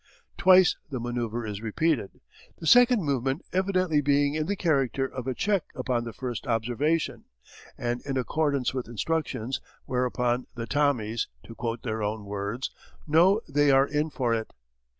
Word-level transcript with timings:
Twice 0.35 0.77
the 0.89 0.99
manoeuvre 0.99 1.47
is 1.47 1.61
repeated, 1.61 2.21
the 2.57 2.65
second 2.65 3.03
movement 3.03 3.45
evidently 3.53 4.01
being 4.01 4.33
in 4.33 4.47
the 4.47 4.55
character 4.55 5.05
of 5.05 5.27
a 5.27 5.35
check 5.35 5.65
upon 5.75 6.05
the 6.05 6.11
first 6.11 6.47
observation, 6.47 7.25
and 7.77 8.01
in 8.01 8.17
accordance 8.17 8.73
with 8.73 8.87
instructions, 8.87 9.61
whereupon 9.85 10.47
the 10.55 10.65
Tommies, 10.65 11.27
to 11.43 11.53
quote 11.53 11.83
their 11.83 12.01
own 12.01 12.25
words, 12.25 12.71
"know 13.05 13.41
they 13.47 13.69
are 13.69 13.85
in 13.85 14.09
for 14.09 14.33
it!" 14.33 14.53